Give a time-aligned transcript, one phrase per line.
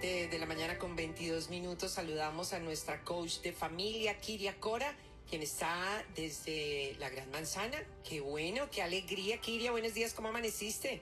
[0.00, 4.94] 7 de la mañana con 22 minutos saludamos a nuestra coach de familia, Kiria Cora,
[5.28, 7.82] quien está desde la Gran Manzana.
[8.08, 9.72] Qué bueno, qué alegría, Kiria.
[9.72, 11.00] Buenos días, ¿cómo amaneciste?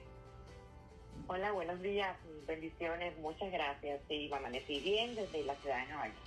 [1.27, 4.01] Hola, buenos días, bendiciones, muchas gracias.
[4.07, 6.17] Sí, amanecí bien desde la ciudad de Nueva York.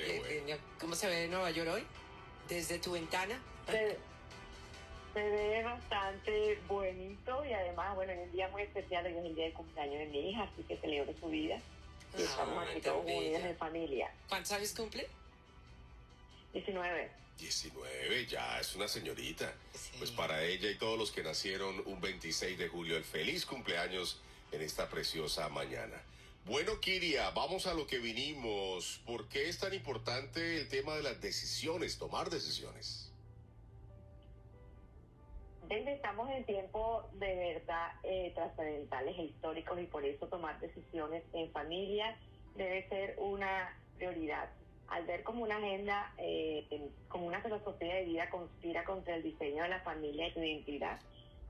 [0.00, 1.84] Eh, eh, ¿Cómo se ve Nueva York hoy?
[2.50, 3.40] ¿Desde tu ventana?
[3.66, 3.96] Se,
[5.14, 9.46] ve bastante bonito y además, bueno, es un día muy especial, hoy es el día
[9.46, 11.58] de cumpleaños de mi hija, así que celebro su vida.
[12.16, 14.12] Y ah, estamos aquí todos unidos en familia.
[14.28, 15.08] ¿Cuántos años cumple?
[16.52, 17.10] 19.
[17.38, 19.52] 19, ya es una señorita.
[19.98, 24.20] Pues para ella y todos los que nacieron un 26 de julio, el feliz cumpleaños
[24.50, 26.02] en esta preciosa mañana.
[26.46, 29.00] Bueno, Kiria, vamos a lo que vinimos.
[29.04, 33.07] ¿Por qué es tan importante el tema de las decisiones, tomar decisiones?
[35.70, 41.50] Estamos en tiempos de verdad eh, trascendentales e históricos y por eso tomar decisiones en
[41.50, 42.16] familia
[42.56, 44.48] debe ser una prioridad.
[44.88, 46.66] Al ver como una agenda, eh,
[47.08, 50.98] como una filosofía de vida conspira contra el diseño de la familia y su identidad,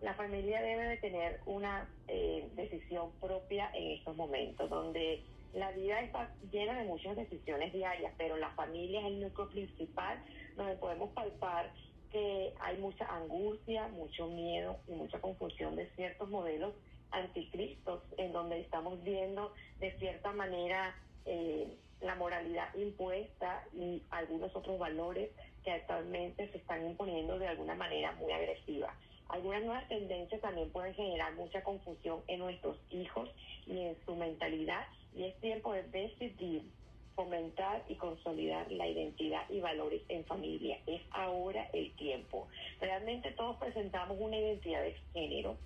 [0.03, 5.23] la familia debe de tener una eh, decisión propia en estos momentos, donde
[5.55, 10.19] la vida está llena de muchas decisiones diarias, pero la familia es el núcleo principal
[10.57, 11.71] donde podemos palpar
[12.11, 16.75] que hay mucha angustia, mucho miedo y mucha confusión de ciertos modelos
[17.11, 24.79] anticristos, en donde estamos viendo de cierta manera eh, la moralidad impuesta y algunos otros
[24.79, 25.31] valores
[25.65, 28.95] que actualmente se están imponiendo de alguna manera muy agresiva.
[29.29, 33.29] Algunas nuevas tendencias también pueden generar mucha confusión en nuestros hijos
[33.67, 36.63] y en su mentalidad y es tiempo de decidir
[37.19, 40.79] fomentar y consolidar la identidad y valores en familia.
[40.87, 42.47] Es ahora el tiempo.
[42.81, 45.57] Realmente todos presentamos una identidad de género.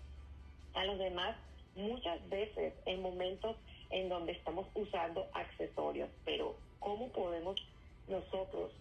[0.73, 1.37] A los demás
[1.77, 3.55] muchas veces en momentos
[3.91, 7.61] en donde estamos usando accesorios, pero ¿cómo podemos
[8.09, 8.73] nosotros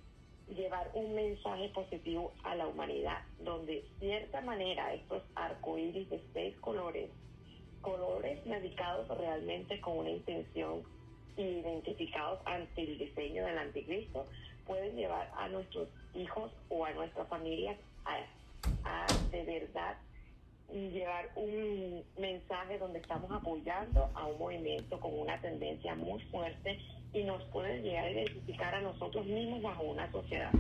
[0.56, 7.10] llevar un mensaje positivo a la humanidad, donde cierta manera estos arcoíris de seis colores,
[7.82, 10.84] colores medicados realmente con una intención
[11.48, 14.26] identificados ante el diseño del anticristo,
[14.66, 17.76] pueden llevar a nuestros hijos o a nuestra familia
[18.06, 19.98] a, de verdad
[20.72, 26.80] llevar un mensaje donde estamos apoyando a un movimiento con una tendencia muy fuerte
[27.14, 30.52] y nos puede llegar a identificar a nosotros mismos bajo una sociedad.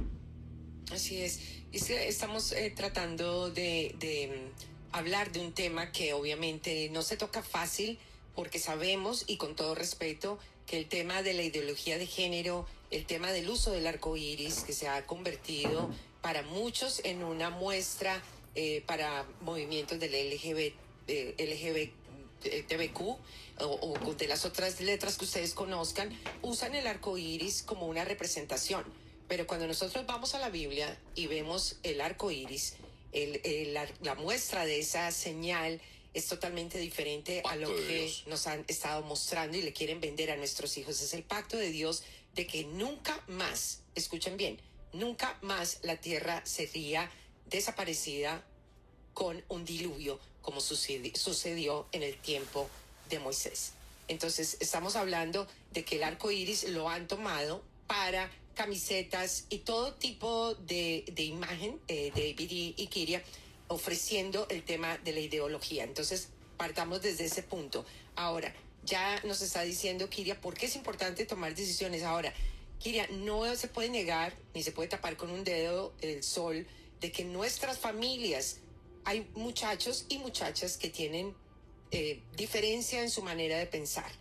[0.92, 1.64] Así es.
[1.72, 7.42] estamos eh, tratando de, de mm, hablar de un tema que obviamente no se toca
[7.42, 7.98] fácil
[8.36, 10.40] porque sabemos y con todo respeto
[10.72, 14.62] que el tema de la ideología de género, el tema del uso del arco iris,
[14.62, 15.90] que se ha convertido
[16.22, 18.24] para muchos en una muestra
[18.56, 20.74] eh, para movimientos del LGBT,
[21.10, 21.92] eh,
[22.46, 23.18] LGBTQ o,
[23.60, 28.86] o, de las otras letras que ustedes conozcan, usan el arco iris como una representación.
[29.28, 32.76] Pero cuando nosotros vamos a la Biblia y vemos el arco iris,
[33.14, 35.82] la, muestra de esa señal
[36.14, 40.36] es totalmente diferente a lo que nos han estado mostrando y le quieren vender a
[40.36, 41.02] nuestros hijos.
[41.02, 42.04] Es el pacto de Dios
[42.36, 44.60] de que nunca más, escuchen bien,
[44.94, 47.10] nunca más la tierra sería
[47.50, 48.46] desaparecida
[49.14, 52.70] con un diluvio como sucedió en el tiempo
[53.10, 53.74] de Moisés.
[54.08, 59.94] Entonces, estamos hablando de que el arco iris lo han tomado para camisetas y todo
[59.94, 63.24] tipo de, imagen, de eh, David y, Kiria,
[63.72, 65.84] ofreciendo el tema de la ideología.
[65.84, 67.86] Entonces, partamos desde ese punto.
[68.16, 68.54] Ahora,
[68.84, 72.04] ya nos está diciendo Kiria por qué es importante tomar decisiones.
[72.04, 72.34] Ahora,
[72.80, 76.68] Kiria, no se puede negar ni se puede tapar con un dedo el sol
[77.00, 78.58] de que nuestras familias
[79.06, 81.34] hay muchachos y muchachas que tienen
[81.92, 84.12] eh, diferencia en su manera de pensar.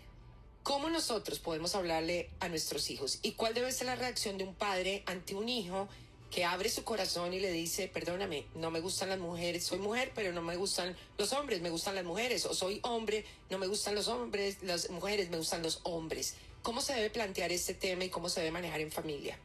[0.63, 3.19] ¿Cómo nosotros podemos hablarle a nuestros hijos?
[3.23, 5.89] ¿Y cuál debe ser la reacción de un padre ante un hijo
[6.31, 10.13] que abre su corazón y le dice, perdóname, no me gustan las mujeres, soy mujer,
[10.15, 13.67] pero no me gustan los hombres, me gustan las mujeres, o soy hombre, no me
[13.67, 16.37] gustan los hombres, las mujeres, me gustan los hombres.
[16.63, 19.39] ¿Cómo se debe plantear este tema y cómo se debe manejar en familia?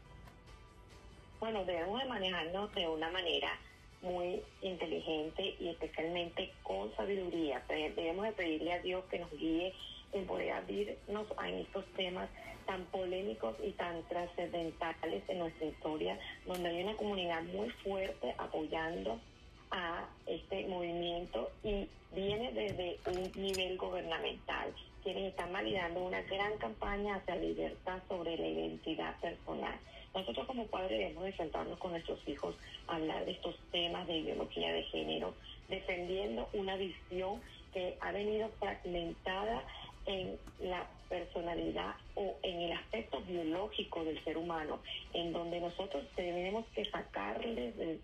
[1.40, 3.60] Bueno, debemos de manejarnos de una manera
[4.02, 7.64] muy inteligente y especialmente con sabiduría.
[7.68, 9.74] Debemos de pedirle a Dios que nos guíe
[10.24, 12.30] poder abrirnos en estos temas
[12.66, 19.20] tan polémicos y tan trascendentales en nuestra historia, donde hay una comunidad muy fuerte apoyando
[19.72, 24.74] a este movimiento y viene desde un nivel gubernamental,
[25.04, 29.78] quienes están validando una gran campaña hacia libertad sobre la identidad personal.
[30.14, 32.56] Nosotros como padres debemos de sentarnos con nuestros hijos
[32.88, 35.34] a hablar de estos temas de ideología de género,
[35.68, 37.42] defendiendo una visión
[37.74, 39.62] que ha venido fragmentada
[40.06, 44.80] en la personalidad o en el aspecto biológico del ser humano,
[45.14, 48.00] en donde nosotros tenemos que sacarles de,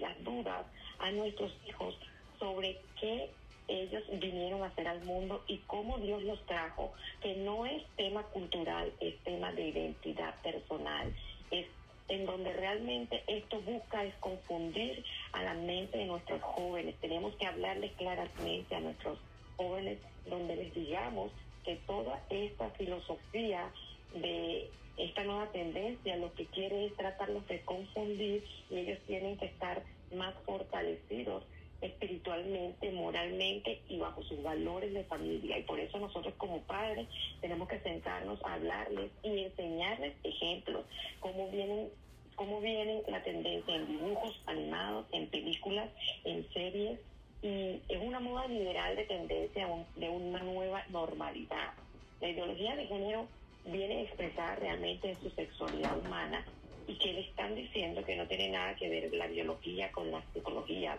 [0.00, 0.66] las dudas
[0.98, 1.96] a nuestros hijos
[2.38, 3.30] sobre qué
[3.68, 8.22] ellos vinieron a hacer al mundo y cómo Dios los trajo, que no es tema
[8.24, 11.12] cultural, es tema de identidad personal,
[11.50, 11.66] es
[12.08, 16.94] en donde realmente esto busca es confundir a la mente de nuestros jóvenes.
[17.00, 21.32] Tenemos que hablarles claramente a nuestros jóvenes donde les digamos
[21.64, 23.70] que toda esta filosofía
[24.14, 29.46] de esta nueva tendencia lo que quiere es tratarlos de confundir y ellos tienen que
[29.46, 29.82] estar
[30.14, 31.44] más fortalecidos
[31.80, 35.58] espiritualmente, moralmente y bajo sus valores de familia.
[35.58, 37.06] Y por eso nosotros como padres
[37.40, 40.86] tenemos que sentarnos a hablarles y enseñarles ejemplos,
[41.20, 41.88] cómo vienen
[42.34, 45.88] cómo vienen la tendencia en dibujos animados, en películas,
[46.24, 47.00] en series,
[47.46, 51.74] y es una moda liberal de tendencia de una nueva normalidad.
[52.20, 53.28] La ideología de género
[53.66, 56.44] viene a expresar realmente su sexualidad humana
[56.88, 60.20] y que le están diciendo que no tiene nada que ver la biología con la
[60.32, 60.98] psicología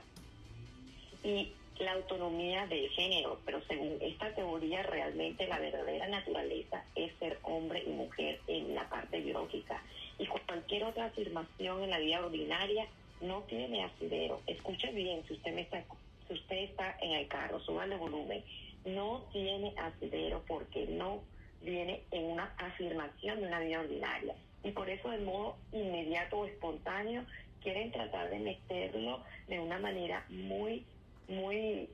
[1.21, 7.39] y la autonomía del género, pero según esta teoría realmente la verdadera naturaleza es ser
[7.43, 9.83] hombre y mujer en la parte biológica
[10.17, 12.88] y cualquier otra afirmación en la vida ordinaria
[13.19, 14.39] no tiene asidero.
[14.47, 15.83] Escuche bien si usted me está
[16.27, 18.44] si usted está en el carro, suba el volumen.
[18.85, 21.24] No tiene asidero porque no
[21.62, 24.35] viene en una afirmación de una vida ordinaria.
[24.63, 27.25] Y por eso de modo inmediato o espontáneo
[27.62, 30.85] quieren tratar de meterlo de una manera muy
[31.27, 31.89] muy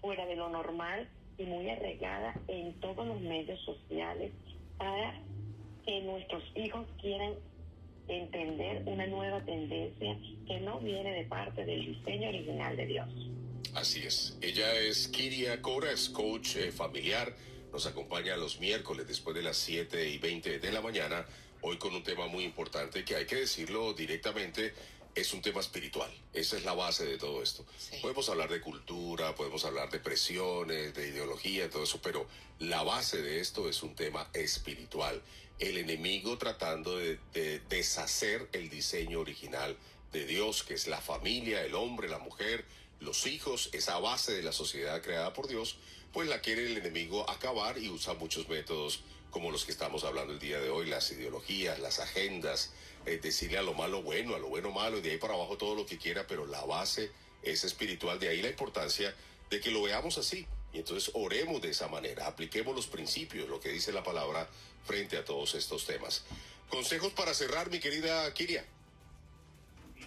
[0.00, 1.08] fuera de lo normal
[1.38, 4.32] y muy arraigada en todos los medios sociales
[4.78, 5.14] para
[5.84, 7.34] que nuestros hijos quieran
[8.08, 10.16] entender una nueva tendencia
[10.46, 13.08] que no viene de parte del diseño original de Dios.
[13.74, 14.36] Así es.
[14.40, 17.34] Ella es Kiria Cora, es coach eh, familiar.
[17.72, 21.26] Nos acompaña los miércoles después de las 7 y 20 de la mañana.
[21.60, 24.74] Hoy con un tema muy importante que hay que decirlo directamente
[25.14, 26.10] es un tema espiritual.
[26.32, 27.64] Esa es la base de todo esto.
[28.02, 32.26] Podemos hablar de cultura, podemos hablar de presiones, de ideología, todo eso, pero
[32.58, 35.22] la base de esto es un tema espiritual.
[35.58, 37.18] El enemigo tratando de,
[37.68, 39.76] deshacer el diseño original
[40.12, 42.64] de Dios, que es la familia, el hombre, la mujer,
[43.00, 45.76] los hijos, esa base de la sociedad creada por Dios,
[46.12, 50.32] pues la quiere el enemigo acabar y usa muchos métodos como los que estamos hablando
[50.32, 52.72] el día de hoy, las ideologías, las agendas,
[53.04, 55.58] eh, decirle a lo malo bueno, a lo bueno malo, y de ahí para abajo
[55.58, 57.10] todo lo que quiera, pero la base
[57.42, 59.12] es espiritual, de ahí la importancia
[59.50, 60.46] de que lo veamos así.
[60.72, 64.48] Y entonces oremos de esa manera, apliquemos los principios, lo que dice la palabra
[64.84, 66.24] frente a todos estos temas.
[66.68, 68.64] Consejos para cerrar, mi querida Kiria.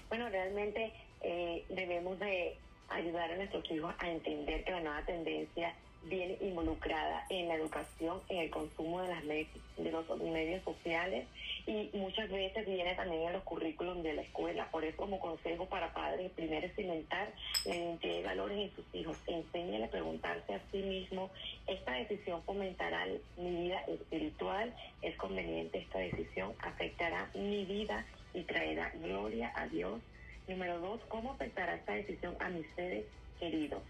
[0.07, 2.57] Bueno, realmente eh, debemos de
[2.89, 8.21] ayudar a nuestros hijos a entender que la nueva tendencia viene involucrada en la educación,
[8.29, 11.27] en el consumo de, las de los medios sociales
[11.65, 14.69] y muchas veces viene también en los currículums de la escuela.
[14.71, 17.31] Por eso como consejo para padres, primero es cimentar
[17.65, 19.17] la identidad y valores en sus hijos.
[19.27, 21.29] Enséñale a preguntarse a sí mismo,
[21.67, 23.05] ¿esta decisión fomentará
[23.37, 24.73] mi vida espiritual?
[25.01, 26.53] ¿Es conveniente esta decisión?
[26.59, 29.99] ¿Afectará mi vida y traerá gloria a Dios?
[30.47, 33.05] Número dos, ¿cómo afectará esta decisión a mis seres
[33.37, 33.81] queridos?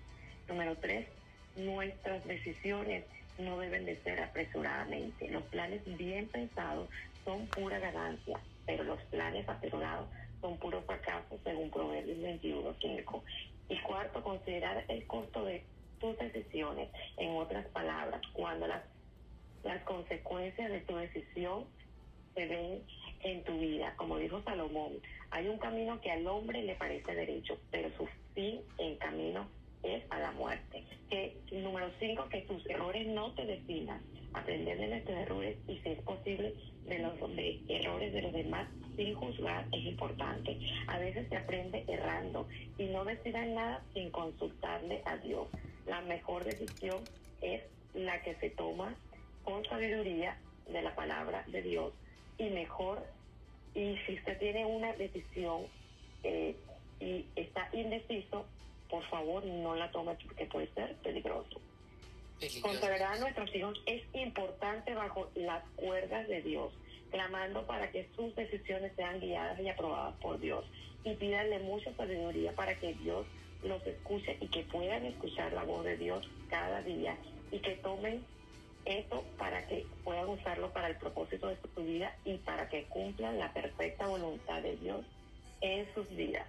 [0.48, 1.08] Número tres,
[1.56, 3.06] nuestras decisiones
[3.38, 5.30] no deben de ser apresuradamente.
[5.30, 6.90] Los planes bien pensados
[7.24, 10.08] son pura ganancia, pero los planes apresurados
[10.42, 13.22] son puro fracaso según Proverbios 21.5.
[13.70, 15.64] Y cuarto, considerar el costo de
[16.00, 16.90] tus decisiones.
[17.18, 18.82] En otras palabras, cuando las,
[19.64, 21.66] las consecuencias de tu decisión
[22.34, 22.82] se ven
[23.22, 23.94] en tu vida.
[23.98, 24.94] Como dijo Salomón,
[25.32, 29.48] hay un camino que al hombre le parece derecho, pero su fin en camino
[29.84, 30.84] es a la muerte.
[31.10, 34.02] Que, número cinco, que tus errores no te definan.
[34.34, 36.54] Aprender de nuestros errores y si es posible
[36.86, 37.14] de los
[37.68, 40.58] errores de los demás sin juzgar es importante.
[40.88, 42.48] A veces se aprende errando
[42.78, 45.48] y no decidan nada sin consultarle a Dios.
[45.86, 47.04] La mejor decisión
[47.42, 47.62] es
[47.94, 48.96] la que se toma
[49.44, 51.94] con sabiduría de la palabra de Dios
[52.38, 53.04] y mejor
[53.74, 55.64] y si usted tiene una decisión
[56.24, 56.56] eh,
[57.00, 58.46] y está indeciso
[58.90, 61.60] por favor no la tome porque puede ser peligroso.
[62.62, 66.72] Consagrar a nuestros hijos es importante bajo las cuerdas de Dios,
[67.10, 70.64] clamando para que sus decisiones sean guiadas y aprobadas por Dios.
[71.04, 73.26] Y pídanle mucha sabiduría para que Dios
[73.64, 77.18] los escuche y que puedan escuchar la voz de Dios cada día
[77.52, 78.24] y que tomen
[78.88, 83.38] eso para que puedan usarlo para el propósito de su vida y para que cumplan
[83.38, 85.06] la perfecta voluntad de Dios
[85.62, 86.48] en sus vidas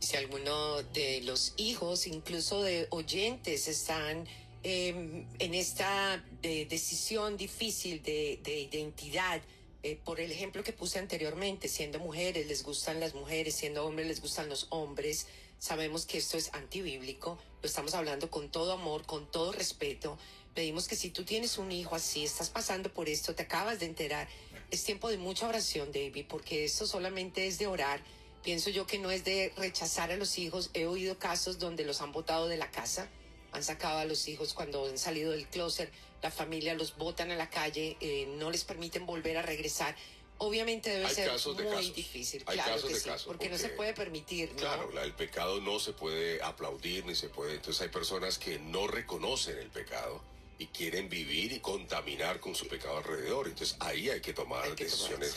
[0.00, 4.26] si alguno de los hijos, incluso de oyentes, están
[4.62, 9.40] em, en esta eh, decisión difícil de, de identidad,
[9.82, 14.08] eh, por el ejemplo que puse anteriormente, siendo mujeres les gustan las mujeres, siendo hombres
[14.08, 15.26] les gustan los hombres,
[15.58, 20.18] sabemos que esto es antibíblico, lo estamos hablando con todo amor, con todo respeto.
[20.54, 23.86] Pedimos que si tú tienes un hijo así, estás pasando por esto, te acabas de
[23.86, 24.28] enterar,
[24.70, 28.02] es tiempo de mucha oración, David, porque esto solamente es de orar.
[28.42, 30.70] Pienso yo que no es de rechazar a los hijos.
[30.74, 33.08] He oído casos donde los han botado de la casa,
[33.52, 35.90] han sacado a los hijos cuando han salido del closet,
[36.22, 39.94] la familia los botan a la calle, eh, no les permiten volver a regresar.
[40.38, 44.48] Obviamente debe ser muy difícil, claro que sí, porque, no se puede permitir.
[44.56, 47.56] Claro, el pecado no se puede aplaudir ni se puede.
[47.56, 50.22] Entonces hay personas que no reconocen el pecado
[50.60, 53.48] y quieren vivir y contaminar con su pecado alrededor.
[53.48, 55.34] Entonces ahí hay que tomar decisiones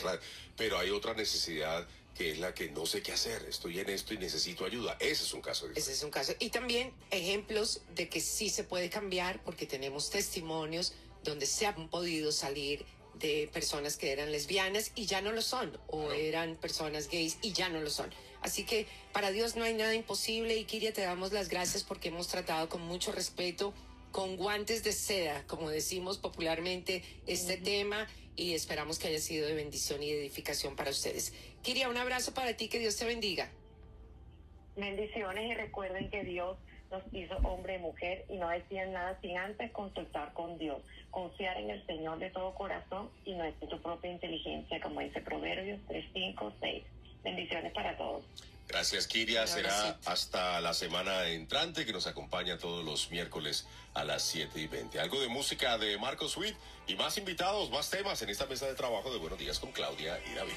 [0.54, 4.14] Pero hay otra necesidad que es la que no sé qué hacer, estoy en esto
[4.14, 4.96] y necesito ayuda.
[5.00, 5.66] Ese es un caso.
[5.74, 6.34] Ese es un caso.
[6.38, 10.92] Y también ejemplos de que sí se puede cambiar porque tenemos testimonios
[11.24, 15.78] donde se han podido salir de personas que eran lesbianas y ya no lo son,
[15.86, 18.10] o eran personas gays y ya no lo son.
[18.42, 22.08] Así que para Dios no hay nada imposible y Kiria te damos las gracias porque
[22.08, 23.72] hemos tratado con mucho respeto
[24.14, 28.06] con guantes de seda, como decimos popularmente, este tema
[28.36, 31.34] y esperamos que haya sido de bendición y de edificación para ustedes.
[31.64, 33.50] Kiria, un abrazo para ti, que Dios te bendiga.
[34.76, 36.56] Bendiciones y recuerden que Dios
[36.92, 40.80] nos hizo hombre y mujer y no decían nada sin antes consultar con Dios,
[41.10, 45.22] confiar en el Señor de todo corazón y no en tu propia inteligencia, como dice
[45.22, 46.84] Proverbios 3, 5, 6.
[47.24, 48.24] Bendiciones para todos.
[48.68, 49.46] Gracias, Kiria.
[49.46, 54.66] Será hasta la semana entrante que nos acompaña todos los miércoles a las 7 y
[54.66, 55.00] 20.
[55.00, 56.54] Algo de música de Marco Sweet
[56.86, 60.18] y más invitados, más temas en esta mesa de trabajo de Buenos Días con Claudia
[60.30, 60.54] y David.